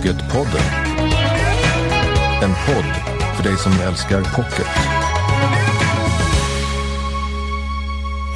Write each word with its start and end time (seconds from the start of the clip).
Pocketpodden. 0.00 0.60
En 2.42 2.50
podd 2.50 2.84
för 3.36 3.42
dig 3.42 3.56
som 3.56 3.72
älskar 3.72 4.36
pocket. 4.36 4.66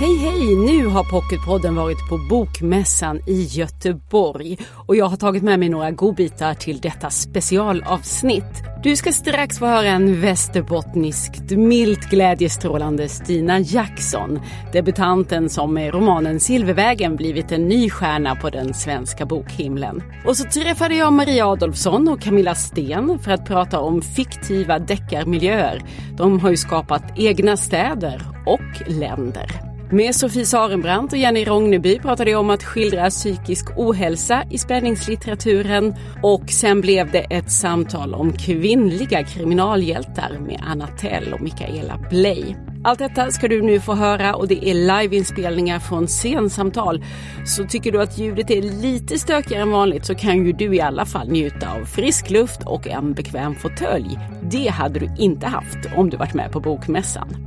Hej 0.00 0.16
hej! 0.16 0.56
Nu 0.56 0.86
har 0.86 1.04
Pocketpodden 1.04 1.74
varit 1.74 2.08
på 2.08 2.18
Bokmässan 2.18 3.20
i 3.26 3.42
Göteborg 3.42 4.58
och 4.86 4.96
jag 4.96 5.06
har 5.06 5.16
tagit 5.16 5.42
med 5.42 5.58
mig 5.58 5.68
några 5.68 5.90
godbitar 5.90 6.54
till 6.54 6.80
detta 6.80 7.10
specialavsnitt. 7.10 8.62
Du 8.84 8.96
ska 8.96 9.12
strax 9.12 9.58
få 9.58 9.66
höra 9.66 9.88
en 9.88 10.20
västerbottniskt 10.20 11.50
milt 11.50 12.10
glädjestrålande 12.10 13.08
Stina 13.08 13.60
Jackson, 13.60 14.40
debutanten 14.72 15.48
som 15.48 15.74
med 15.74 15.94
romanen 15.94 16.40
Silvervägen 16.40 17.16
blivit 17.16 17.52
en 17.52 17.68
ny 17.68 17.90
stjärna 17.90 18.36
på 18.36 18.50
den 18.50 18.74
svenska 18.74 19.26
bokhimlen. 19.26 20.02
Och 20.26 20.36
så 20.36 20.44
träffade 20.44 20.94
jag 20.94 21.12
Maria 21.12 21.46
Adolfsson 21.46 22.08
och 22.08 22.20
Camilla 22.20 22.54
Sten 22.54 23.18
för 23.18 23.30
att 23.30 23.46
prata 23.46 23.80
om 23.80 24.02
fiktiva 24.02 24.78
deckarmiljöer. 24.78 25.82
De 26.16 26.40
har 26.40 26.50
ju 26.50 26.56
skapat 26.56 27.18
egna 27.18 27.56
städer 27.56 28.22
och 28.46 28.90
länder. 28.90 29.73
Med 29.90 30.14
Sofie 30.14 30.46
Sarenbrant 30.46 31.12
och 31.12 31.18
Jenny 31.18 31.44
Rogneby 31.44 31.98
pratade 31.98 32.30
jag 32.30 32.40
om 32.40 32.50
att 32.50 32.64
skildra 32.64 33.10
psykisk 33.10 33.66
ohälsa 33.76 34.44
i 34.50 34.58
spänningslitteraturen 34.58 35.94
och 36.22 36.50
sen 36.50 36.80
blev 36.80 37.10
det 37.10 37.18
ett 37.18 37.52
samtal 37.52 38.14
om 38.14 38.32
kvinnliga 38.32 39.24
kriminalhjältar 39.24 40.38
med 40.46 40.62
Anna 40.66 40.86
Tell 40.86 41.32
och 41.32 41.40
Mikaela 41.40 41.98
Bley. 42.10 42.54
Allt 42.84 42.98
detta 42.98 43.30
ska 43.30 43.48
du 43.48 43.62
nu 43.62 43.80
få 43.80 43.94
höra 43.94 44.34
och 44.34 44.48
det 44.48 44.70
är 44.70 44.74
liveinspelningar 44.74 45.78
från 45.78 46.08
scensamtal. 46.08 47.04
Så 47.46 47.64
tycker 47.64 47.92
du 47.92 48.02
att 48.02 48.18
ljudet 48.18 48.50
är 48.50 48.62
lite 48.62 49.18
stökigare 49.18 49.62
än 49.62 49.70
vanligt 49.70 50.06
så 50.06 50.14
kan 50.14 50.46
ju 50.46 50.52
du 50.52 50.74
i 50.74 50.80
alla 50.80 51.06
fall 51.06 51.28
njuta 51.28 51.72
av 51.72 51.84
frisk 51.84 52.30
luft 52.30 52.60
och 52.66 52.86
en 52.86 53.12
bekväm 53.12 53.54
fåtölj. 53.54 54.18
Det 54.42 54.68
hade 54.68 55.00
du 55.00 55.14
inte 55.18 55.46
haft 55.46 55.78
om 55.96 56.10
du 56.10 56.16
varit 56.16 56.34
med 56.34 56.52
på 56.52 56.60
Bokmässan. 56.60 57.43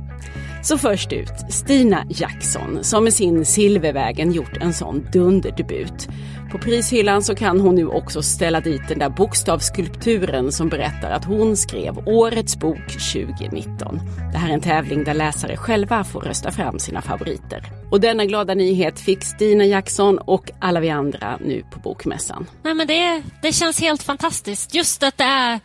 Så 0.62 0.78
först 0.78 1.12
ut, 1.12 1.32
Stina 1.50 2.04
Jackson 2.08 2.84
som 2.84 3.04
med 3.04 3.14
sin 3.14 3.44
Silvervägen 3.44 4.32
gjort 4.32 4.56
en 4.60 4.74
sån 4.74 5.06
dunderdebut. 5.12 6.08
På 6.52 6.58
prishyllan 6.58 7.22
så 7.22 7.34
kan 7.34 7.60
hon 7.60 7.74
nu 7.74 7.86
också 7.86 8.22
ställa 8.22 8.60
dit 8.60 8.88
den 8.88 8.98
där 8.98 9.08
bokstavsskulpturen 9.08 10.52
som 10.52 10.68
berättar 10.68 11.10
att 11.10 11.24
hon 11.24 11.56
skrev 11.56 11.98
Årets 12.08 12.56
bok 12.56 12.86
2019. 13.12 14.00
Det 14.32 14.38
här 14.38 14.50
är 14.50 14.54
en 14.54 14.60
tävling 14.60 15.04
där 15.04 15.14
läsare 15.14 15.56
själva 15.56 16.04
får 16.04 16.20
rösta 16.20 16.50
fram 16.50 16.78
sina 16.78 17.02
favoriter. 17.02 17.62
Och 17.90 18.00
denna 18.00 18.24
glada 18.24 18.54
nyhet 18.54 19.00
fick 19.00 19.24
Stina 19.24 19.64
Jackson 19.64 20.18
och 20.18 20.50
alla 20.60 20.80
vi 20.80 20.90
andra 20.90 21.38
nu 21.40 21.64
på 21.70 21.80
Bokmässan. 21.80 22.46
Nej, 22.62 22.74
men 22.74 22.86
det, 22.86 23.22
det 23.42 23.52
känns 23.52 23.80
helt 23.80 24.02
fantastiskt. 24.02 24.74
Just 24.74 25.02
att 25.02 25.16
det 25.16 25.24
är 25.24 25.60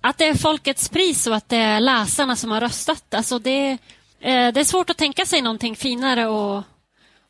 att 0.00 0.18
det 0.18 0.24
är 0.24 0.34
folkets 0.34 0.88
pris 0.88 1.26
och 1.26 1.36
att 1.36 1.48
det 1.48 1.56
är 1.56 1.80
läsarna 1.80 2.36
som 2.36 2.50
har 2.50 2.60
röstat. 2.60 3.14
Alltså 3.14 3.38
det, 3.38 3.78
det 4.20 4.60
är 4.60 4.64
svårt 4.64 4.90
att 4.90 4.96
tänka 4.96 5.26
sig 5.26 5.42
någonting 5.42 5.76
finare 5.76 6.26
och, 6.26 6.62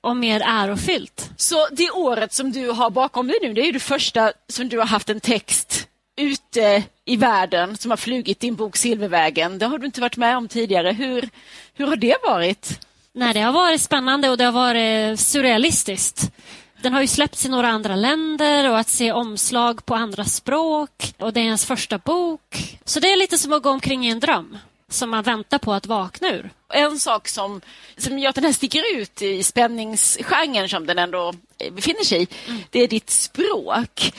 och 0.00 0.16
mer 0.16 0.42
ärofyllt. 0.44 1.30
Så 1.36 1.68
det 1.72 1.90
året 1.90 2.32
som 2.32 2.52
du 2.52 2.70
har 2.70 2.90
bakom 2.90 3.26
dig 3.26 3.38
nu, 3.42 3.52
det 3.52 3.68
är 3.68 3.72
det 3.72 3.80
första 3.80 4.32
som 4.48 4.68
du 4.68 4.78
har 4.78 4.86
haft 4.86 5.10
en 5.10 5.20
text 5.20 5.88
ute 6.18 6.82
i 7.04 7.16
världen 7.16 7.76
som 7.76 7.90
har 7.90 7.96
flugit 7.96 8.40
din 8.40 8.54
bok 8.54 8.76
Silvervägen. 8.76 9.58
Det 9.58 9.66
har 9.66 9.78
du 9.78 9.86
inte 9.86 10.00
varit 10.00 10.16
med 10.16 10.36
om 10.36 10.48
tidigare. 10.48 10.92
Hur, 10.92 11.28
hur 11.74 11.86
har 11.86 11.96
det 11.96 12.16
varit? 12.22 12.80
Nej, 13.12 13.34
det 13.34 13.40
har 13.40 13.52
varit 13.52 13.80
spännande 13.80 14.30
och 14.30 14.38
det 14.38 14.44
har 14.44 14.52
varit 14.52 15.20
surrealistiskt. 15.20 16.30
Den 16.82 16.92
har 16.92 17.00
ju 17.00 17.06
släppts 17.06 17.46
i 17.46 17.48
några 17.48 17.68
andra 17.68 17.96
länder 17.96 18.70
och 18.70 18.78
att 18.78 18.88
se 18.88 19.12
omslag 19.12 19.86
på 19.86 19.94
andra 19.94 20.24
språk 20.24 21.14
och 21.18 21.32
det 21.32 21.40
är 21.40 21.44
ens 21.44 21.66
första 21.66 21.98
bok. 21.98 22.78
Så 22.84 23.00
det 23.00 23.12
är 23.12 23.16
lite 23.16 23.38
som 23.38 23.52
att 23.52 23.62
gå 23.62 23.70
omkring 23.70 24.06
i 24.06 24.10
en 24.10 24.20
dröm 24.20 24.58
som 24.88 25.10
man 25.10 25.22
väntar 25.22 25.58
på 25.58 25.72
att 25.72 25.86
vakna 25.86 26.28
ur. 26.28 26.50
En 26.72 26.98
sak 26.98 27.28
som, 27.28 27.60
som 27.96 28.18
gör 28.18 28.28
att 28.28 28.34
den 28.34 28.44
här 28.44 28.52
sticker 28.52 28.96
ut 28.96 29.22
i 29.22 29.42
spänningsgenren 29.42 30.68
som 30.68 30.86
den 30.86 30.98
ändå 30.98 31.34
befinner 31.72 32.04
sig 32.04 32.22
i, 32.22 32.28
mm. 32.46 32.60
det 32.70 32.80
är 32.80 32.88
ditt 32.88 33.10
språk. 33.10 34.12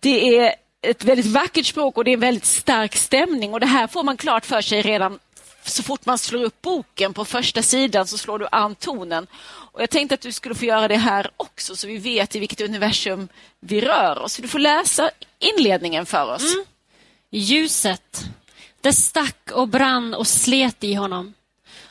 Det 0.00 0.38
är 0.38 0.54
ett 0.82 1.04
väldigt 1.04 1.26
vackert 1.26 1.66
språk 1.66 1.96
och 1.96 2.04
det 2.04 2.10
är 2.10 2.14
en 2.14 2.20
väldigt 2.20 2.44
stark 2.44 2.96
stämning 2.96 3.54
och 3.54 3.60
det 3.60 3.66
här 3.66 3.86
får 3.86 4.02
man 4.02 4.16
klart 4.16 4.46
för 4.46 4.60
sig 4.60 4.82
redan 4.82 5.18
så 5.64 5.82
fort 5.82 6.06
man 6.06 6.18
slår 6.18 6.44
upp 6.44 6.62
boken 6.62 7.14
på 7.14 7.24
första 7.24 7.62
sidan 7.62 8.06
så 8.06 8.18
slår 8.18 8.38
du 8.38 8.48
an 8.52 8.74
tonen. 8.74 9.26
Och 9.72 9.82
jag 9.82 9.90
tänkte 9.90 10.14
att 10.14 10.20
du 10.20 10.32
skulle 10.32 10.54
få 10.54 10.64
göra 10.64 10.88
det 10.88 10.96
här 10.96 11.30
också 11.36 11.76
så 11.76 11.86
vi 11.86 11.98
vet 11.98 12.36
i 12.36 12.38
vilket 12.38 12.60
universum 12.60 13.28
vi 13.60 13.80
rör 13.80 14.18
oss. 14.18 14.36
Du 14.36 14.48
får 14.48 14.58
läsa 14.58 15.10
inledningen 15.38 16.06
för 16.06 16.34
oss. 16.34 16.54
Mm. 16.54 16.64
Ljuset 17.30 18.24
det 18.82 18.92
stack 18.92 19.50
och 19.52 19.68
brann 19.68 20.14
och 20.14 20.26
slet 20.26 20.84
i 20.84 20.94
honom, 20.94 21.34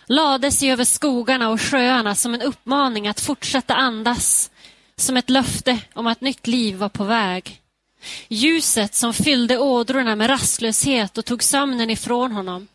lade 0.05 0.51
sig 0.51 0.71
över 0.71 0.83
skogarna 0.83 1.49
och 1.49 1.61
sjöarna 1.61 2.15
som 2.15 2.33
en 2.33 2.41
uppmaning 2.41 3.07
att 3.07 3.19
fortsätta 3.19 3.75
andas, 3.75 4.51
som 4.95 5.17
ett 5.17 5.29
löfte 5.29 5.79
om 5.93 6.07
att 6.07 6.21
nytt 6.21 6.47
liv 6.47 6.75
var 6.75 6.89
på 6.89 7.03
väg. 7.03 7.61
Ljuset 8.27 8.95
som 8.95 9.13
fyllde 9.13 9.57
ådrorna 9.57 10.15
med 10.15 10.29
rastlöshet 10.29 11.17
och 11.17 11.25
tog 11.25 11.43
sömnen 11.43 11.89
ifrån 11.89 12.31
honom. 12.31 12.67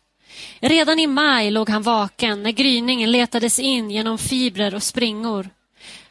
Redan 0.59 0.99
i 0.99 1.07
maj 1.07 1.51
låg 1.51 1.69
han 1.69 1.81
vaken 1.81 2.43
när 2.43 2.51
gryningen 2.51 3.11
letades 3.11 3.59
in 3.59 3.91
genom 3.91 4.17
fibrer 4.17 4.75
och 4.75 4.83
springor. 4.83 5.49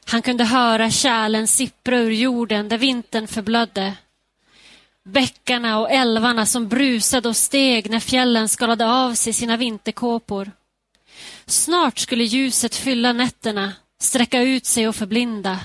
Han 0.05 0.23
kunde 0.23 0.45
höra 0.45 0.91
kärlen 0.91 1.47
sippra 1.47 1.99
ur 1.99 2.11
jorden 2.11 2.69
där 2.69 2.79
vintern 2.79 3.27
förblödde 3.27 3.95
bäckarna 5.07 5.79
och 5.79 5.91
älvarna 5.91 6.47
som 6.47 6.69
brusade 6.69 7.29
och 7.29 7.37
steg 7.37 7.91
när 7.91 8.01
fjällen 8.01 8.49
skalade 8.49 8.87
av 8.87 9.15
sig 9.15 9.33
sina 9.33 9.57
vinterkåpor. 9.57 10.53
Snart 11.47 11.99
skulle 11.99 12.25
ljuset 12.25 12.75
fylla 12.75 13.13
nätterna, 13.13 13.73
sträcka 14.01 14.41
ut 14.41 14.67
sig 14.67 14.89
och 14.89 14.97
förblinda, 14.97 15.61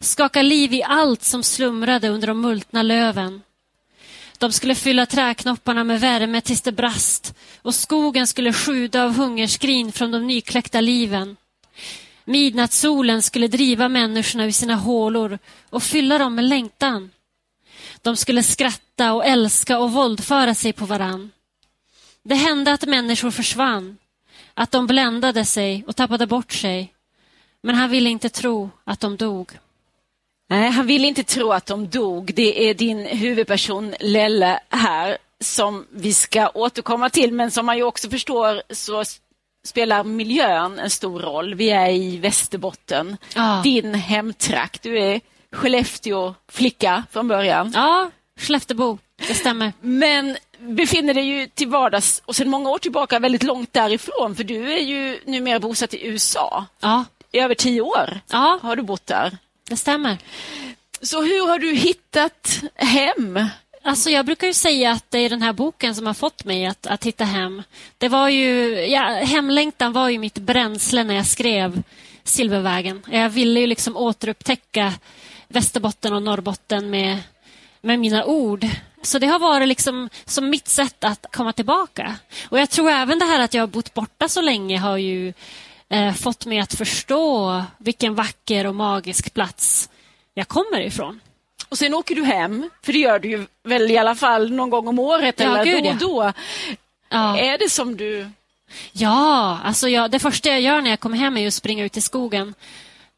skaka 0.00 0.42
liv 0.42 0.74
i 0.74 0.82
allt 0.82 1.22
som 1.22 1.42
slumrade 1.42 2.08
under 2.08 2.26
de 2.26 2.40
multna 2.40 2.82
löven. 2.82 3.42
De 4.38 4.52
skulle 4.52 4.74
fylla 4.74 5.06
träknopparna 5.06 5.84
med 5.84 6.00
värme 6.00 6.40
tills 6.40 6.62
det 6.62 6.72
brast 6.72 7.34
och 7.62 7.74
skogen 7.74 8.26
skulle 8.26 8.52
sjuda 8.52 9.04
av 9.04 9.14
hungerskrin 9.14 9.92
från 9.92 10.10
de 10.10 10.26
nykläckta 10.26 10.80
liven. 10.80 11.36
Midnattssolen 12.24 13.22
skulle 13.22 13.48
driva 13.48 13.88
människorna 13.88 14.46
ur 14.46 14.50
sina 14.50 14.74
hålor 14.74 15.38
och 15.70 15.82
fylla 15.82 16.18
dem 16.18 16.34
med 16.34 16.44
längtan. 16.44 17.10
De 18.02 18.16
skulle 18.16 18.42
skratta 18.42 19.12
och 19.12 19.26
älska 19.26 19.78
och 19.78 19.92
våldföra 19.92 20.54
sig 20.54 20.72
på 20.72 20.84
varann. 20.84 21.30
Det 22.22 22.34
hände 22.34 22.72
att 22.72 22.86
människor 22.86 23.30
försvann, 23.30 23.96
att 24.54 24.70
de 24.70 24.86
bländade 24.86 25.44
sig 25.44 25.84
och 25.86 25.96
tappade 25.96 26.26
bort 26.26 26.52
sig. 26.52 26.94
Men 27.62 27.74
han 27.74 27.90
ville 27.90 28.10
inte 28.10 28.28
tro 28.28 28.70
att 28.84 29.00
de 29.00 29.16
dog. 29.16 29.52
Nej, 30.48 30.70
han 30.70 30.86
ville 30.86 31.06
inte 31.06 31.24
tro 31.24 31.52
att 31.52 31.66
de 31.66 31.88
dog. 31.88 32.34
Det 32.34 32.70
är 32.70 32.74
din 32.74 33.06
huvudperson 33.06 33.94
Lelle 34.00 34.60
här 34.68 35.18
som 35.40 35.86
vi 35.90 36.14
ska 36.14 36.50
återkomma 36.54 37.10
till, 37.10 37.32
men 37.32 37.50
som 37.50 37.66
man 37.66 37.76
ju 37.76 37.82
också 37.82 38.10
förstår 38.10 38.62
så 38.74 39.04
spelar 39.66 40.04
miljön 40.04 40.78
en 40.78 40.90
stor 40.90 41.20
roll. 41.20 41.54
Vi 41.54 41.70
är 41.70 41.90
i 41.90 42.16
Västerbotten, 42.16 43.16
ah. 43.36 43.62
din 43.62 43.94
hemtrakt. 43.94 44.82
Du 44.82 44.98
är 44.98 45.20
Skellefteå-flicka 45.56 47.04
från 47.10 47.28
början. 47.28 47.72
Ja, 47.74 48.10
Skelleftebo, 48.40 48.98
det 49.28 49.34
stämmer. 49.34 49.72
Men 49.80 50.36
befinner 50.58 51.14
dig 51.14 51.24
ju 51.24 51.46
till 51.46 51.68
vardags 51.68 52.22
och 52.24 52.36
sedan 52.36 52.48
många 52.48 52.70
år 52.70 52.78
tillbaka 52.78 53.18
väldigt 53.18 53.42
långt 53.42 53.72
därifrån 53.72 54.36
för 54.36 54.44
du 54.44 54.72
är 54.72 54.82
ju 54.82 55.20
numera 55.24 55.58
bosatt 55.58 55.94
i 55.94 56.06
USA. 56.06 56.66
Ja. 56.80 57.04
I 57.32 57.38
över 57.38 57.54
tio 57.54 57.80
år 57.80 58.20
ja. 58.30 58.58
har 58.62 58.76
du 58.76 58.82
bott 58.82 59.06
där. 59.06 59.38
Det 59.68 59.76
stämmer. 59.76 60.18
Så 61.02 61.22
hur 61.22 61.48
har 61.48 61.58
du 61.58 61.72
hittat 61.74 62.62
hem? 62.74 63.48
Alltså 63.82 64.10
jag 64.10 64.26
brukar 64.26 64.46
ju 64.46 64.52
säga 64.52 64.90
att 64.90 65.10
det 65.10 65.18
är 65.18 65.30
den 65.30 65.42
här 65.42 65.52
boken 65.52 65.94
som 65.94 66.06
har 66.06 66.14
fått 66.14 66.44
mig 66.44 66.66
att, 66.66 66.86
att 66.86 67.04
hitta 67.04 67.24
hem. 67.24 67.62
Det 67.98 68.08
var 68.08 68.28
ju, 68.28 68.80
ja, 68.86 69.02
hemlängtan 69.02 69.92
var 69.92 70.08
ju 70.08 70.18
mitt 70.18 70.38
bränsle 70.38 71.04
när 71.04 71.14
jag 71.14 71.26
skrev 71.26 71.82
Silvervägen. 72.24 73.02
Jag 73.10 73.28
ville 73.28 73.60
ju 73.60 73.66
liksom 73.66 73.96
återupptäcka 73.96 74.94
Västerbotten 75.48 76.12
och 76.12 76.22
Norrbotten 76.22 76.90
med, 76.90 77.18
med 77.80 77.98
mina 77.98 78.24
ord. 78.24 78.66
Så 79.02 79.18
det 79.18 79.26
har 79.26 79.38
varit 79.38 79.68
liksom 79.68 80.08
som 80.24 80.50
mitt 80.50 80.68
sätt 80.68 81.04
att 81.04 81.26
komma 81.32 81.52
tillbaka. 81.52 82.14
Och 82.48 82.58
Jag 82.58 82.70
tror 82.70 82.90
även 82.90 83.18
det 83.18 83.24
här 83.24 83.40
att 83.40 83.54
jag 83.54 83.62
har 83.62 83.66
bott 83.66 83.94
borta 83.94 84.28
så 84.28 84.40
länge 84.40 84.78
har 84.78 84.96
ju 84.96 85.32
eh, 85.88 86.12
fått 86.12 86.46
mig 86.46 86.58
att 86.58 86.74
förstå 86.74 87.62
vilken 87.78 88.14
vacker 88.14 88.66
och 88.66 88.74
magisk 88.74 89.34
plats 89.34 89.90
jag 90.34 90.48
kommer 90.48 90.80
ifrån. 90.80 91.20
Och 91.68 91.78
sen 91.78 91.94
åker 91.94 92.14
du 92.14 92.24
hem, 92.24 92.70
för 92.82 92.92
det 92.92 92.98
gör 92.98 93.18
du 93.18 93.28
ju 93.28 93.46
väl 93.64 93.90
i 93.90 93.98
alla 93.98 94.14
fall 94.14 94.52
någon 94.52 94.70
gång 94.70 94.88
om 94.88 94.98
året 94.98 95.40
ja, 95.40 95.46
eller 95.46 95.64
gud, 95.64 95.84
då 95.84 95.90
och 95.90 95.96
då. 95.96 96.32
Ja. 97.08 97.38
Är 97.38 97.58
det 97.58 97.68
som 97.68 97.96
du... 97.96 98.30
Ja, 98.92 99.58
alltså 99.64 99.88
jag, 99.88 100.10
det 100.10 100.18
första 100.18 100.48
jag 100.48 100.60
gör 100.60 100.80
när 100.80 100.90
jag 100.90 101.00
kommer 101.00 101.18
hem 101.18 101.36
är 101.36 101.46
att 101.46 101.54
springa 101.54 101.84
ut 101.84 101.96
i 101.96 102.00
skogen 102.00 102.54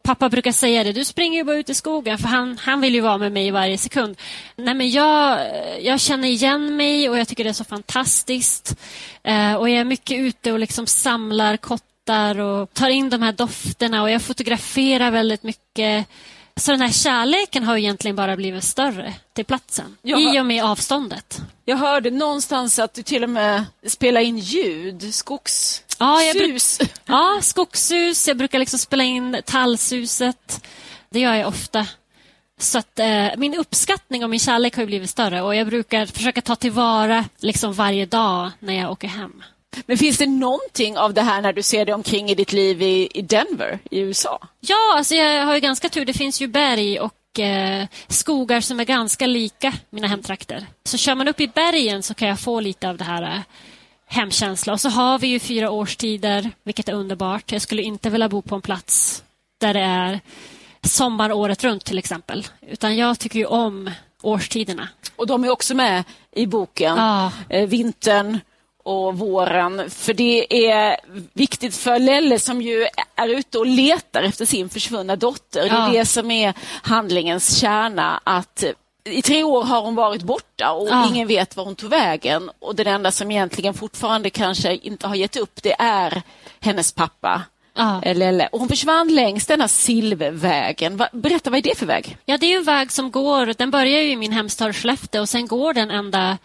Pappa 0.02 0.29
brukar 0.29 0.52
säga 0.52 0.85
det, 0.85 0.93
du 0.93 1.05
springer 1.05 1.38
ju 1.38 1.44
bara 1.44 1.56
ut 1.56 1.70
i 1.70 1.75
skogen 1.75 2.19
för 2.19 2.29
han, 2.29 2.58
han 2.58 2.81
vill 2.81 2.94
ju 2.94 3.00
vara 3.00 3.19
med 3.19 3.32
mig 3.32 3.50
varje 3.50 3.79
sekund. 3.79 4.17
Nej, 4.56 4.75
men 4.75 4.91
jag, 4.91 5.38
jag 5.81 6.00
känner 6.00 6.29
igen 6.29 6.76
mig 6.76 7.08
och 7.08 7.19
jag 7.19 7.29
tycker 7.29 7.44
det 7.44 7.50
är 7.50 7.55
så 7.55 7.64
fantastiskt. 7.64 8.76
Eh, 9.23 9.55
och 9.55 9.70
Jag 9.70 9.79
är 9.79 9.85
mycket 9.85 10.19
ute 10.19 10.52
och 10.52 10.58
liksom 10.58 10.87
samlar 10.87 11.56
kottar 11.56 12.38
och 12.38 12.75
tar 12.75 12.88
in 12.88 13.11
de 13.11 13.23
här 13.23 13.32
dofterna 13.32 14.02
och 14.02 14.11
jag 14.11 14.23
fotograferar 14.23 15.11
väldigt 15.11 15.43
mycket. 15.43 16.06
Så 16.60 16.70
den 16.70 16.80
här 16.80 16.92
kärleken 16.92 17.64
har 17.64 17.76
egentligen 17.76 18.16
bara 18.16 18.36
blivit 18.36 18.64
större 18.64 19.14
till 19.32 19.44
platsen 19.44 19.96
Jag- 20.02 20.36
i 20.36 20.40
och 20.40 20.46
med 20.46 20.64
avståndet. 20.64 21.40
Jag 21.64 21.76
hörde 21.76 22.10
någonstans 22.10 22.78
att 22.78 22.94
du 22.94 23.02
till 23.02 23.22
och 23.24 23.30
med 23.30 23.64
spelar 23.86 24.20
in 24.20 24.38
ljud, 24.38 25.14
skogssus. 25.14 25.82
Ja, 25.98 26.22
jag 26.22 26.36
bruk- 26.36 26.90
Ja, 27.06 27.38
skogssus. 27.42 28.28
Jag 28.28 28.36
brukar 28.36 28.58
liksom 28.58 28.78
spela 28.78 29.04
in 29.04 29.40
tallsuset. 29.46 30.64
Det 31.10 31.20
gör 31.20 31.34
jag 31.34 31.48
ofta. 31.48 31.86
Så 32.58 32.78
att, 32.78 32.98
eh, 32.98 33.26
min 33.36 33.54
uppskattning 33.54 34.24
och 34.24 34.30
min 34.30 34.40
kärlek 34.40 34.76
har 34.76 34.82
ju 34.82 34.86
blivit 34.86 35.10
större 35.10 35.42
och 35.42 35.54
jag 35.54 35.66
brukar 35.66 36.06
försöka 36.06 36.40
ta 36.42 36.56
tillvara 36.56 37.24
liksom 37.38 37.72
varje 37.72 38.06
dag 38.06 38.50
när 38.58 38.74
jag 38.74 38.90
åker 38.90 39.08
hem. 39.08 39.42
Men 39.87 39.99
finns 39.99 40.19
det 40.19 40.26
någonting 40.26 40.99
av 40.99 41.14
det 41.14 41.22
här 41.22 41.43
när 41.43 41.52
du 41.52 41.62
ser 41.62 41.84
dig 41.84 41.94
omkring 41.94 42.31
i 42.31 42.34
ditt 42.34 42.52
liv 42.52 42.82
i, 42.82 43.08
i 43.14 43.22
Denver 43.22 43.78
i 43.90 43.99
USA? 43.99 44.38
Ja, 44.61 44.94
alltså 44.96 45.14
jag 45.14 45.46
har 45.46 45.55
ju 45.55 45.61
ganska 45.61 45.88
tur. 45.88 46.05
Det 46.05 46.12
finns 46.12 46.40
ju 46.40 46.46
berg 46.46 47.00
och 47.00 47.40
eh, 47.40 47.87
skogar 48.08 48.61
som 48.61 48.81
är 48.81 48.84
ganska 48.84 49.26
lika 49.26 49.72
mina 49.90 50.06
hemtrakter. 50.06 50.67
Så 50.84 50.96
kör 50.96 51.14
man 51.14 51.28
upp 51.28 51.40
i 51.40 51.49
bergen 51.49 52.02
så 52.02 52.14
kan 52.14 52.28
jag 52.28 52.40
få 52.40 52.61
lite 52.61 52.88
av 52.88 52.96
det 52.96 53.05
här 53.05 53.22
eh, 53.22 53.40
hemkänsla. 54.06 54.72
Och 54.72 54.81
så 54.81 54.88
har 54.88 55.19
vi 55.19 55.26
ju 55.26 55.38
fyra 55.38 55.70
årstider, 55.70 56.50
vilket 56.62 56.88
är 56.88 56.93
underbart. 56.93 57.52
Jag 57.52 57.62
skulle 57.62 57.82
inte 57.82 58.11
vilja 58.11 58.28
bo 58.28 58.43
på 58.43 58.55
en 58.55 58.62
plats 58.62 59.25
där 59.58 59.75
det 59.75 59.81
är 59.81 60.20
sommar 60.82 61.32
året 61.32 61.64
runt 61.64 61.84
till 61.84 61.99
exempel. 61.99 62.46
Utan 62.61 62.96
jag 62.96 63.19
tycker 63.19 63.38
ju 63.38 63.46
om 63.46 63.90
årstiderna. 64.23 64.88
Och 65.16 65.26
de 65.26 65.44
är 65.44 65.50
också 65.50 65.75
med 65.75 66.05
i 66.32 66.46
boken. 66.46 66.96
Ja. 66.96 67.32
Eh, 67.49 67.69
vintern 67.69 68.38
och 68.82 69.18
våren. 69.18 69.90
För 69.90 70.14
det 70.14 70.68
är 70.70 70.96
viktigt 71.32 71.76
för 71.76 71.98
Lelle 71.98 72.38
som 72.38 72.62
ju 72.62 72.86
är 73.16 73.28
ute 73.28 73.58
och 73.58 73.66
letar 73.66 74.22
efter 74.22 74.44
sin 74.46 74.68
försvunna 74.68 75.16
dotter. 75.16 75.62
Det 75.62 75.68
är 75.68 75.86
Ja. 75.86 75.88
det 75.92 76.06
som 76.06 76.30
är 76.30 76.54
handlingens 76.82 77.58
kärna. 77.60 78.20
Att 78.24 78.64
i 79.04 79.22
tre 79.22 79.44
år 79.44 79.62
har 79.64 79.82
hon 79.82 79.94
varit 79.94 80.22
borta 80.22 80.70
och 80.72 80.88
Ja. 80.90 81.08
ingen 81.08 81.28
vet 81.28 81.56
var 81.56 81.64
hon 81.64 81.74
tog 81.76 81.90
vägen. 81.90 82.50
Och 82.58 82.74
den 82.74 82.86
enda 82.86 83.10
som 83.12 83.30
egentligen 83.30 83.74
fortfarande 83.74 84.30
kanske 84.30 84.74
inte 84.76 85.06
har 85.06 85.14
gett 85.14 85.36
upp 85.36 85.62
det 85.62 85.76
är 85.78 86.22
hennes 86.60 86.92
pappa. 86.92 87.42
Ja. 87.74 88.02
eh, 88.02 88.16
Lelle. 88.16 88.48
Och 88.52 88.58
hon 88.58 88.68
försvann 88.68 89.14
längs 89.14 89.46
denna 89.46 89.68
Silvervägen. 89.68 91.02
Berätta, 91.12 91.50
vad 91.50 91.58
är 91.58 91.62
det 91.62 91.78
för 91.78 91.86
väg? 91.86 92.16
Ja, 92.24 92.38
det 92.38 92.52
är 92.52 92.56
en 92.56 92.64
väg 92.64 92.92
som 92.92 93.10
går, 93.10 93.54
den 93.58 93.70
börjar 93.70 94.00
ju 94.02 94.10
i 94.10 94.16
min 94.16 94.32
hemstad 94.32 94.76
Skellefteå 94.76 95.20
och 95.22 95.28
sen 95.28 95.46
går 95.46 95.74
den 95.74 95.90
ända, 95.90 96.38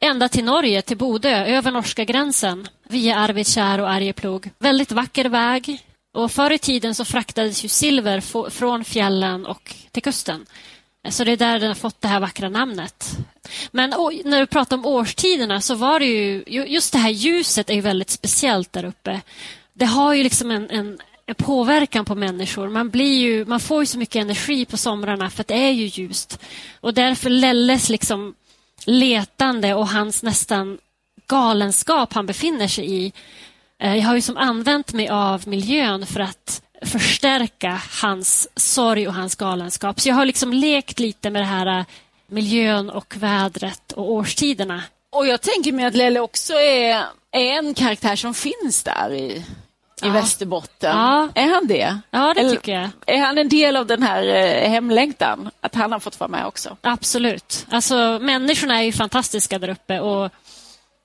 ända 0.00 0.28
till 0.28 0.44
Norge, 0.44 0.82
till 0.82 0.96
Bodö, 0.96 1.44
över 1.44 1.70
norska 1.70 2.04
gränsen, 2.04 2.68
via 2.88 3.16
Arvidsjaur 3.16 3.80
och 3.80 3.90
Arjeplog. 3.90 4.50
Väldigt 4.58 4.92
vacker 4.92 5.24
väg. 5.24 5.82
Och 6.14 6.32
förr 6.32 6.50
i 6.52 6.58
tiden 6.58 6.94
så 6.94 7.04
fraktades 7.04 7.64
ju 7.64 7.68
silver 7.68 8.50
från 8.50 8.84
fjällen 8.84 9.46
och 9.46 9.74
till 9.90 10.02
kusten. 10.02 10.46
Så 11.08 11.24
det 11.24 11.32
är 11.32 11.36
där 11.36 11.58
den 11.58 11.68
har 11.68 11.74
fått 11.74 12.00
det 12.00 12.08
här 12.08 12.20
vackra 12.20 12.48
namnet. 12.48 13.16
Men 13.70 13.90
när 14.24 14.40
du 14.40 14.46
pratar 14.46 14.76
om 14.76 14.86
årstiderna 14.86 15.60
så 15.60 15.74
var 15.74 16.00
det 16.00 16.06
ju, 16.06 16.44
ju- 16.46 16.66
just 16.66 16.92
det 16.92 16.98
här 16.98 17.10
ljuset 17.10 17.70
är 17.70 17.74
ju 17.74 17.80
väldigt 17.80 18.10
speciellt 18.10 18.72
där 18.72 18.84
uppe. 18.84 19.20
Det 19.72 19.84
har 19.84 20.14
ju 20.14 20.22
liksom 20.22 20.50
en, 20.50 20.70
en, 20.70 20.98
en 21.26 21.34
påverkan 21.34 22.04
på 22.04 22.14
människor. 22.14 22.68
Man, 22.68 22.90
blir 22.90 23.18
ju, 23.18 23.44
man 23.44 23.60
får 23.60 23.82
ju 23.82 23.86
så 23.86 23.98
mycket 23.98 24.22
energi 24.22 24.64
på 24.64 24.76
somrarna 24.76 25.30
för 25.30 25.40
att 25.40 25.48
det 25.48 25.54
är 25.54 25.70
ju 25.70 25.84
ljust. 25.86 26.38
Och 26.80 26.94
därför 26.94 27.30
Lelles 27.30 27.88
liksom 27.88 28.34
letande 28.84 29.74
och 29.74 29.88
hans 29.88 30.22
nästan 30.22 30.78
galenskap 31.26 32.12
han 32.12 32.26
befinner 32.26 32.68
sig 32.68 32.92
i. 32.92 33.12
Eh, 33.82 33.96
jag 33.96 34.02
har 34.02 34.14
ju 34.14 34.20
som 34.20 34.36
använt 34.36 34.92
mig 34.92 35.08
av 35.08 35.48
miljön 35.48 36.06
för 36.06 36.20
att 36.20 36.62
förstärka 36.82 37.82
hans 38.02 38.48
sorg 38.56 39.08
och 39.08 39.14
hans 39.14 39.34
galenskap. 39.34 40.00
Så 40.00 40.08
jag 40.08 40.14
har 40.14 40.26
liksom 40.26 40.52
lekt 40.52 40.98
lite 40.98 41.30
med 41.30 41.42
det 41.42 41.46
här 41.46 41.78
eh, 41.78 41.84
miljön 42.26 42.90
och 42.90 43.16
vädret 43.16 43.92
och 43.92 44.12
årstiderna. 44.12 44.82
Och 45.10 45.26
jag 45.26 45.40
tänker 45.40 45.72
mig 45.72 45.84
att 45.84 45.94
Lelle 45.94 46.20
också 46.20 46.52
är, 46.52 47.04
är 47.30 47.58
en 47.58 47.74
karaktär 47.74 48.16
som 48.16 48.34
finns 48.34 48.82
där 48.82 49.12
i, 49.12 49.44
i 50.02 50.06
Ja. 50.06 50.12
Västerbotten. 50.12 50.96
Ja. 50.96 51.28
Är 51.34 51.48
han 51.48 51.66
det? 51.66 51.98
Ja, 52.10 52.34
det 52.34 52.40
Eller 52.40 52.50
tycker 52.50 52.72
jag. 52.72 52.88
Är 53.06 53.18
han 53.20 53.38
en 53.38 53.48
del 53.48 53.76
av 53.76 53.86
den 53.86 54.02
här 54.02 54.22
eh, 54.22 54.70
hemlängtan? 54.70 55.50
Att 55.60 55.74
han 55.74 55.92
har 55.92 55.98
fått 56.00 56.20
vara 56.20 56.28
med 56.28 56.46
också? 56.46 56.76
Absolut. 56.80 57.66
Alltså, 57.70 58.18
människorna 58.22 58.78
är 58.78 58.82
ju 58.82 58.92
fantastiska 58.92 59.58
där 59.58 59.68
uppe 59.68 60.00
och 60.00 60.30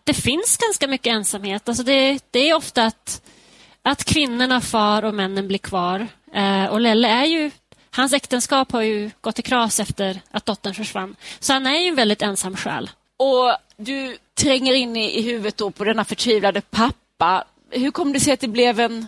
det 0.04 0.14
finns 0.14 0.58
ganska 0.58 0.88
mycket 0.88 1.12
ensamhet. 1.14 1.70
Alltså, 1.70 1.84
det, 1.84 2.20
det 2.32 2.50
är 2.50 2.54
ofta 2.56 2.84
att, 2.84 3.22
att 3.82 4.04
kvinnorna 4.04 4.62
far 4.62 5.06
och 5.06 5.14
männen 5.14 5.48
blir 5.48 5.58
kvar. 5.60 6.08
Eh, 6.34 6.66
och 6.66 6.80
Lelle 6.82 7.08
är 7.08 7.26
ju... 7.26 7.52
Hans 7.94 8.14
äktenskap 8.14 8.72
har 8.72 8.82
ju 8.82 9.12
gått 9.22 9.40
i 9.40 9.42
kras 9.42 9.80
efter 9.80 10.22
att 10.32 10.46
dottern 10.46 10.74
försvann. 10.74 11.16
Så 11.40 11.54
han 11.54 11.66
är 11.68 11.80
ju 11.80 11.88
en 11.88 11.96
väldigt 11.96 12.22
ensam 12.22 12.56
själ. 12.56 12.90
Och 13.18 13.56
du 13.78 14.18
tränger 14.40 14.74
in 14.74 14.96
i, 14.98 15.20
i 15.20 15.22
huvudet 15.22 15.76
på 15.78 15.84
denna 15.84 16.06
förtvivlade 16.06 16.62
pappa. 16.62 17.44
Hur 17.72 17.92
kom 17.92 18.14
det 18.14 18.20
sig 18.20 18.34
att 18.34 18.40
det 18.40 18.48
blev 18.48 18.80
en, 18.80 19.08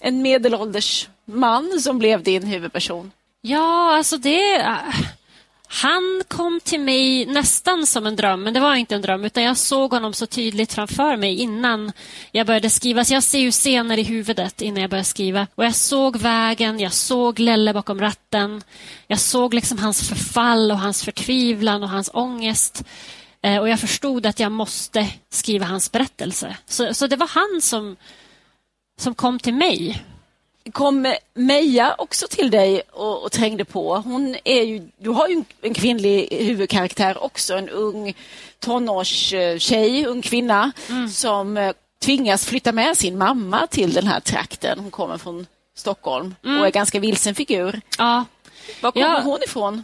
en 0.00 0.22
medelålders 0.22 1.08
man 1.24 1.80
som 1.80 1.98
blev 1.98 2.22
din 2.22 2.42
huvudperson? 2.46 3.12
Ja, 3.40 3.96
alltså 3.96 4.16
det... 4.16 4.66
Han 5.74 6.22
kom 6.28 6.60
till 6.64 6.80
mig 6.80 7.26
nästan 7.26 7.86
som 7.86 8.06
en 8.06 8.16
dröm, 8.16 8.42
men 8.42 8.54
det 8.54 8.60
var 8.60 8.74
inte 8.74 8.94
en 8.94 9.02
dröm 9.02 9.24
utan 9.24 9.42
jag 9.42 9.56
såg 9.56 9.92
honom 9.92 10.12
så 10.12 10.26
tydligt 10.26 10.72
framför 10.72 11.16
mig 11.16 11.40
innan 11.40 11.92
jag 12.32 12.46
började 12.46 12.70
skriva. 12.70 13.04
Så 13.04 13.14
jag 13.14 13.22
ser 13.22 13.38
ju 13.38 13.50
scener 13.50 13.98
i 13.98 14.02
huvudet 14.02 14.62
innan 14.62 14.80
jag 14.80 14.90
började 14.90 15.04
skriva. 15.04 15.46
Och 15.54 15.64
Jag 15.64 15.74
såg 15.74 16.16
vägen, 16.16 16.80
jag 16.80 16.92
såg 16.92 17.38
Lelle 17.38 17.74
bakom 17.74 18.00
ratten. 18.00 18.62
Jag 19.06 19.20
såg 19.20 19.54
liksom 19.54 19.78
hans 19.78 20.08
förfall 20.08 20.70
och 20.70 20.78
hans 20.78 21.04
förtvivlan 21.04 21.82
och 21.82 21.88
hans 21.88 22.10
ångest. 22.12 22.84
Eh, 23.42 23.58
Och 23.60 23.68
jag 23.68 23.80
förstod 23.80 24.26
att 24.26 24.40
jag 24.40 24.52
måste 24.52 25.08
skriva 25.30 25.66
hans 25.66 25.92
berättelse. 25.92 26.56
Så, 26.66 26.94
så 26.94 27.06
det 27.06 27.16
var 27.16 27.26
han 27.28 27.60
som, 27.62 27.96
som 29.00 29.14
kom 29.14 29.38
till 29.38 29.54
mig. 29.54 30.02
Kom 30.72 31.14
Meja 31.34 31.94
också 31.98 32.26
till 32.30 32.50
dig 32.50 32.80
och, 32.92 33.22
och 33.24 33.32
trängde 33.32 33.64
på? 33.64 33.96
Hon 33.96 34.36
är 34.44 34.62
ju, 34.62 34.88
du 34.98 35.10
har 35.10 35.28
ju 35.28 35.34
en, 35.34 35.44
en 35.62 35.74
kvinnlig 35.74 36.28
huvudkaraktär 36.30 37.22
också, 37.24 37.54
en 37.56 37.68
ung 37.68 38.14
tonårstjej, 38.58 40.06
ung 40.06 40.22
kvinna 40.22 40.72
som 41.12 41.56
eh, 41.56 41.72
tvingas 42.04 42.46
flytta 42.46 42.72
med 42.72 42.96
sin 42.96 43.18
mamma 43.18 43.66
till 43.66 43.92
den 43.92 44.06
här 44.06 44.20
trakten. 44.20 44.78
Hon 44.78 44.90
kommer 44.90 45.18
från 45.18 45.46
Stockholm 45.76 46.34
och 46.42 46.66
är 46.66 46.70
ganska 46.70 47.00
vilsen 47.00 47.34
figur. 47.34 47.80
Ja, 47.98 48.24
Var 48.80 48.92
kommer 48.92 49.06
Ja. 49.06 49.20
hon 49.24 49.38
ifrån? 49.42 49.82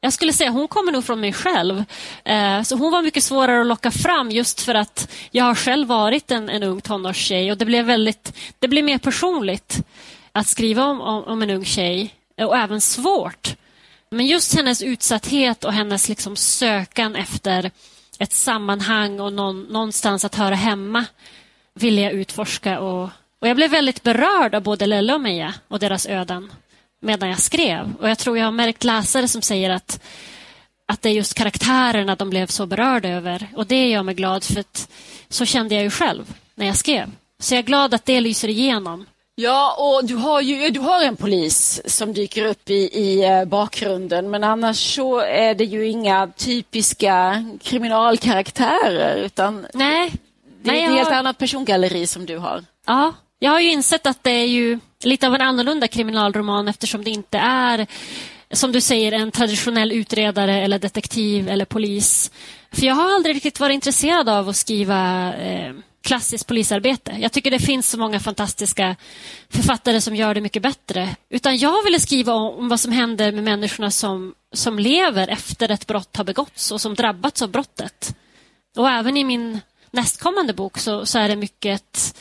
Jag 0.00 0.12
skulle 0.12 0.32
säga 0.32 0.50
hon 0.50 0.68
kommer 0.68 0.92
nog 0.92 1.04
från 1.04 1.20
mig 1.20 1.32
själv. 1.32 1.84
Eh, 2.24 2.62
Så 2.62 2.76
hon 2.76 2.92
var 2.92 3.02
mycket 3.02 3.24
svårare 3.24 3.60
att 3.60 3.66
locka 3.66 3.90
fram 3.90 4.30
just 4.30 4.60
för 4.60 4.74
att 4.74 5.10
jag 5.30 5.44
har 5.44 5.54
själv 5.54 5.88
varit 5.88 6.30
en, 6.30 6.48
en 6.48 6.62
ung 6.62 6.80
tonårstjej 6.80 7.52
och 7.52 7.58
det 7.58 7.64
blev, 7.64 7.84
väldigt, 7.84 8.36
det 8.58 8.68
blev 8.68 8.84
mer 8.84 8.98
personligt 8.98 9.86
att 10.32 10.46
skriva 10.46 10.84
om, 10.84 11.00
om, 11.00 11.24
om 11.24 11.42
en 11.42 11.50
ung 11.50 11.64
tjej 11.64 12.14
och 12.40 12.56
även 12.56 12.80
svårt. 12.80 13.56
Men 14.10 14.26
just 14.26 14.54
hennes 14.54 14.82
utsatthet 14.82 15.64
och 15.64 15.72
hennes 15.72 16.08
liksom 16.08 16.36
sökan 16.36 17.16
efter 17.16 17.70
ett 18.18 18.32
sammanhang 18.32 19.20
och 19.20 19.32
någon, 19.32 19.62
någonstans 19.62 20.24
att 20.24 20.34
höra 20.34 20.54
hemma 20.54 21.04
ville 21.74 22.00
jag 22.00 22.12
utforska. 22.12 22.80
Och, 22.80 23.10
och 23.40 23.48
jag 23.48 23.56
blev 23.56 23.70
väldigt 23.70 24.02
berörd 24.02 24.54
av 24.54 24.62
både 24.62 24.86
Lelle 24.86 25.14
och 25.14 25.20
Meja 25.20 25.54
och 25.68 25.78
deras 25.78 26.06
öden 26.06 26.52
medan 27.00 27.28
jag 27.28 27.38
skrev. 27.38 27.92
Och 28.00 28.08
Jag 28.10 28.18
tror 28.18 28.38
jag 28.38 28.44
har 28.44 28.52
märkt 28.52 28.84
läsare 28.84 29.28
som 29.28 29.42
säger 29.42 29.70
att, 29.70 30.00
att 30.88 31.02
det 31.02 31.08
är 31.08 31.12
just 31.12 31.34
karaktärerna 31.34 32.14
de 32.16 32.30
blev 32.30 32.46
så 32.46 32.66
berörda 32.66 33.08
över. 33.08 33.46
Och 33.56 33.66
det 33.66 33.88
gör 33.88 34.02
mig 34.02 34.14
glad, 34.14 34.44
för 34.44 34.60
att 34.60 34.88
så 35.28 35.44
kände 35.44 35.74
jag 35.74 35.84
ju 35.84 35.90
själv 35.90 36.34
när 36.54 36.66
jag 36.66 36.76
skrev. 36.76 37.10
Så 37.38 37.54
jag 37.54 37.58
är 37.58 37.62
glad 37.62 37.94
att 37.94 38.04
det 38.04 38.20
lyser 38.20 38.48
igenom. 38.48 39.06
Ja, 39.34 39.74
och 39.78 40.04
du 40.08 40.14
har 40.14 40.40
ju 40.40 40.70
du 40.70 40.80
har 40.80 41.02
en 41.04 41.16
polis 41.16 41.80
som 41.86 42.12
dyker 42.12 42.44
upp 42.46 42.70
i, 42.70 42.74
i 42.74 43.24
eh, 43.24 43.44
bakgrunden 43.44 44.30
men 44.30 44.44
annars 44.44 44.94
så 44.94 45.18
är 45.18 45.54
det 45.54 45.64
ju 45.64 45.86
inga 45.88 46.26
typiska 46.36 47.44
kriminalkaraktärer 47.62 49.16
utan 49.16 49.66
Nej, 49.74 50.12
det 50.62 50.70
är 50.70 50.72
nej, 50.74 50.84
ett 50.84 50.90
helt 50.90 51.08
har- 51.08 51.16
annat 51.16 51.38
persongalleri 51.38 52.06
som 52.06 52.26
du 52.26 52.38
har. 52.38 52.64
Ja, 52.86 53.12
jag 53.38 53.50
har 53.50 53.60
ju 53.60 53.70
insett 53.72 54.06
att 54.06 54.22
det 54.24 54.30
är 54.30 54.46
ju 54.46 54.78
lite 55.04 55.26
av 55.26 55.34
en 55.34 55.40
annorlunda 55.40 55.88
kriminalroman 55.88 56.68
eftersom 56.68 57.04
det 57.04 57.10
inte 57.10 57.38
är, 57.38 57.86
som 58.50 58.72
du 58.72 58.80
säger, 58.80 59.12
en 59.12 59.30
traditionell 59.30 59.92
utredare 59.92 60.62
eller 60.62 60.78
detektiv 60.78 61.48
eller 61.48 61.64
polis. 61.64 62.30
För 62.72 62.86
jag 62.86 62.94
har 62.94 63.14
aldrig 63.14 63.36
riktigt 63.36 63.60
varit 63.60 63.74
intresserad 63.74 64.28
av 64.28 64.48
att 64.48 64.56
skriva 64.56 65.32
eh, 65.34 65.72
klassiskt 66.02 66.46
polisarbete. 66.46 67.16
Jag 67.20 67.32
tycker 67.32 67.50
det 67.50 67.58
finns 67.58 67.90
så 67.90 67.98
många 67.98 68.20
fantastiska 68.20 68.96
författare 69.48 70.00
som 70.00 70.16
gör 70.16 70.34
det 70.34 70.40
mycket 70.40 70.62
bättre. 70.62 71.16
Utan 71.28 71.56
jag 71.56 71.84
ville 71.84 72.00
skriva 72.00 72.32
om, 72.32 72.68
vad 72.68 72.80
som 72.80 72.92
händer 72.92 73.32
med 73.32 73.44
människorna 73.44 73.90
som, 73.90 74.34
som 74.52 74.78
lever 74.78 75.28
efter 75.28 75.70
ett 75.70 75.86
brott 75.86 76.16
har 76.16 76.24
begåtts 76.24 76.72
och 76.72 76.80
som 76.80 76.94
drabbats 76.94 77.42
av 77.42 77.50
brottet. 77.50 78.16
Och 78.76 78.90
även 78.90 79.16
i 79.16 79.24
min 79.24 79.60
nästkommande 79.90 80.52
bok 80.52 80.78
så, 80.78 81.06
så 81.06 81.18
är 81.18 81.28
det 81.28 81.36
mycket 81.36 82.16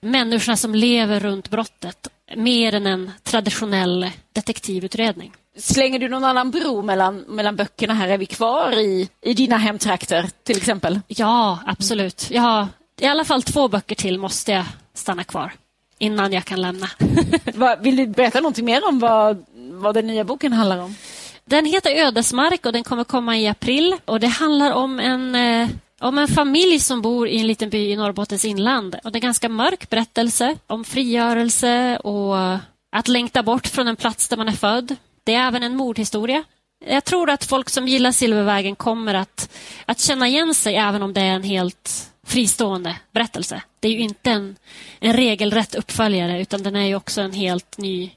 människorna 0.00 0.56
som 0.56 0.74
lever 0.74 1.20
runt 1.20 1.50
brottet 1.50 2.08
mer 2.34 2.74
än 2.74 2.86
en 2.86 3.12
traditionell 3.22 4.10
detektivutredning. 4.32 5.32
Slänger 5.58 5.98
du 5.98 6.08
någon 6.08 6.24
annan 6.24 6.50
bro 6.50 6.82
mellan, 6.82 7.18
mellan 7.18 7.56
böckerna 7.56 7.94
här? 7.94 8.08
Är 8.08 8.18
vi 8.18 8.26
kvar 8.26 8.72
i, 8.72 9.08
i 9.22 9.34
dina 9.34 9.56
hemtrakter 9.56 10.26
till 10.42 10.56
exempel? 10.56 11.00
Ja, 11.06 11.58
absolut. 11.66 12.30
Jag 12.30 12.42
har 12.42 12.68
i 13.00 13.06
alla 13.06 13.24
fall 13.24 13.42
två 13.42 13.68
böcker 13.68 13.94
till 13.94 14.18
måste 14.18 14.52
jag 14.52 14.64
stanna 14.94 15.24
kvar 15.24 15.52
innan 15.98 16.32
jag 16.32 16.44
kan 16.44 16.62
lämna. 16.62 16.88
Vill 17.80 17.96
du 17.96 18.06
berätta 18.06 18.40
någonting 18.40 18.64
mer 18.64 18.88
om 18.88 18.98
vad, 18.98 19.44
vad 19.54 19.94
den 19.94 20.06
nya 20.06 20.24
boken 20.24 20.52
handlar 20.52 20.78
om? 20.78 20.94
Den 21.44 21.64
heter 21.64 21.90
Ödesmark 21.90 22.66
och 22.66 22.72
den 22.72 22.84
kommer 22.84 23.04
komma 23.04 23.38
i 23.38 23.48
april. 23.48 23.96
Och 24.04 24.20
Det 24.20 24.26
handlar 24.26 24.72
om 24.72 25.00
en, 25.00 25.34
eh, 25.34 25.68
om 26.00 26.18
en 26.18 26.28
familj 26.28 26.80
som 26.80 27.02
bor 27.02 27.28
i 27.28 27.40
en 27.40 27.46
liten 27.46 27.70
by 27.70 27.90
i 27.90 27.96
Norrbottens 27.96 28.44
inland. 28.44 28.96
Och 29.04 29.12
Det 29.12 29.16
är 29.16 29.20
en 29.20 29.28
ganska 29.28 29.48
mörk 29.48 29.90
berättelse 29.90 30.56
om 30.66 30.84
frigörelse 30.84 31.96
och 31.96 32.36
att 32.96 33.08
längta 33.08 33.42
bort 33.42 33.66
från 33.66 33.88
en 33.88 33.96
plats 33.96 34.28
där 34.28 34.36
man 34.36 34.48
är 34.48 34.52
född. 34.52 34.96
Det 35.24 35.34
är 35.34 35.48
även 35.48 35.62
en 35.62 35.76
mordhistoria. 35.76 36.44
Jag 36.84 37.04
tror 37.04 37.30
att 37.30 37.44
folk 37.44 37.70
som 37.70 37.88
gillar 37.88 38.12
Silvervägen 38.12 38.76
kommer 38.76 39.14
att, 39.14 39.50
att 39.86 40.00
känna 40.00 40.28
igen 40.28 40.54
sig 40.54 40.76
även 40.76 41.02
om 41.02 41.12
det 41.12 41.20
är 41.20 41.34
en 41.34 41.42
helt 41.42 42.10
fristående 42.26 42.96
berättelse. 43.12 43.62
Det 43.80 43.88
är 43.88 43.92
ju 43.92 43.98
inte 43.98 44.30
en, 44.30 44.56
en 45.00 45.12
regelrätt 45.12 45.74
uppföljare 45.74 46.40
utan 46.40 46.62
den 46.62 46.76
är 46.76 46.86
ju 46.86 46.94
också 46.94 47.20
en 47.20 47.32
helt 47.32 47.78
ny 47.78 48.10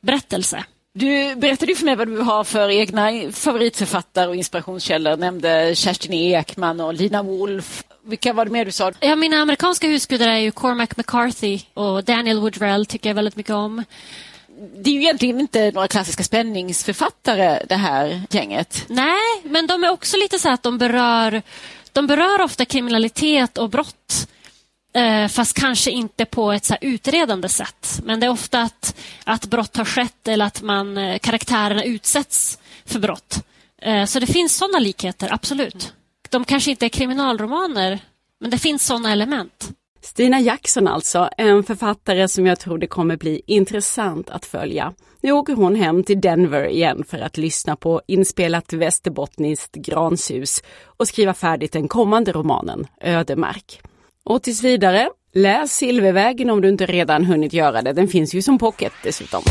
berättelse. 0.00 0.64
Du 0.96 1.34
berättade 1.34 1.72
ju 1.72 1.76
för 1.76 1.84
mig 1.84 1.96
vad 1.96 2.08
du 2.08 2.18
har 2.18 2.44
för 2.44 2.70
egna 2.70 3.32
favoritförfattare 3.32 4.28
och 4.28 4.36
inspirationskällor. 4.36 5.16
Nämnde 5.16 5.74
Kerstin 5.74 6.12
Ekman 6.12 6.80
och 6.80 6.94
Lina 6.94 7.22
Wolf. 7.22 7.84
Vilka 8.04 8.32
var 8.32 8.44
det 8.44 8.50
mer 8.50 8.64
du 8.64 8.72
sa? 8.72 8.92
Ja, 9.00 9.16
mina 9.16 9.36
amerikanska 9.36 9.88
husgudar 9.88 10.28
är 10.28 10.38
ju 10.38 10.50
Cormac 10.50 10.88
McCarthy 10.96 11.60
och 11.74 12.04
Daniel 12.04 12.40
Woodrell 12.40 12.86
tycker 12.86 13.10
jag 13.10 13.14
väldigt 13.14 13.36
mycket 13.36 13.54
om. 13.54 13.84
Det 14.76 14.90
är 14.90 14.94
ju 14.94 15.00
egentligen 15.00 15.40
inte 15.40 15.70
några 15.70 15.88
klassiska 15.88 16.22
spänningsförfattare 16.22 17.62
det 17.68 17.74
här 17.74 18.22
gänget. 18.30 18.84
Nej, 18.88 19.42
men 19.42 19.66
de 19.66 19.84
är 19.84 19.90
också 19.90 20.16
lite 20.16 20.38
så 20.38 20.52
att 20.52 20.62
de 20.62 20.78
berör 20.78 21.42
de 21.92 22.06
berör 22.06 22.40
ofta 22.40 22.64
kriminalitet 22.64 23.58
och 23.58 23.70
brott 23.70 24.28
Eh, 24.96 25.28
fast 25.28 25.60
kanske 25.60 25.90
inte 25.90 26.24
på 26.24 26.52
ett 26.52 26.64
så 26.64 26.76
utredande 26.80 27.48
sätt. 27.48 28.00
Men 28.04 28.20
det 28.20 28.26
är 28.26 28.30
ofta 28.30 28.62
att, 28.62 28.96
att 29.24 29.46
brott 29.46 29.76
har 29.76 29.84
skett 29.84 30.28
eller 30.28 30.44
att 30.44 30.62
man, 30.62 30.98
eh, 30.98 31.18
karaktärerna 31.18 31.84
utsätts 31.84 32.58
för 32.84 32.98
brott. 32.98 33.44
Eh, 33.82 34.04
så 34.04 34.20
det 34.20 34.26
finns 34.26 34.56
sådana 34.56 34.78
likheter, 34.78 35.32
absolut. 35.32 35.92
De 36.30 36.44
kanske 36.44 36.70
inte 36.70 36.86
är 36.86 36.88
kriminalromaner, 36.88 37.98
men 38.40 38.50
det 38.50 38.58
finns 38.58 38.86
sådana 38.86 39.12
element. 39.12 39.70
Stina 40.02 40.40
Jackson 40.40 40.88
alltså, 40.88 41.28
en 41.38 41.64
författare 41.64 42.28
som 42.28 42.46
jag 42.46 42.60
tror 42.60 42.78
det 42.78 42.86
kommer 42.86 43.16
bli 43.16 43.42
intressant 43.46 44.30
att 44.30 44.46
följa. 44.46 44.92
Nu 45.20 45.32
åker 45.32 45.54
hon 45.54 45.76
hem 45.76 46.04
till 46.04 46.20
Denver 46.20 46.66
igen 46.68 47.04
för 47.08 47.18
att 47.18 47.36
lyssna 47.36 47.76
på 47.76 48.02
inspelat 48.06 48.72
västerbottniskt 48.72 49.74
gransus 49.74 50.62
och 50.84 51.08
skriva 51.08 51.34
färdigt 51.34 51.72
den 51.72 51.88
kommande 51.88 52.32
romanen 52.32 52.86
Ödemark. 53.00 53.80
Och 54.26 54.42
tills 54.42 54.64
vidare, 54.64 55.08
läs 55.34 55.72
Silvervägen 55.76 56.50
om 56.50 56.60
du 56.60 56.68
inte 56.68 56.86
redan 56.86 57.24
hunnit 57.24 57.52
göra 57.52 57.82
det. 57.82 57.92
Den 57.92 58.08
finns 58.08 58.34
ju 58.34 58.42
som 58.42 58.58
pocket 58.58 58.92
dessutom. 59.02 59.42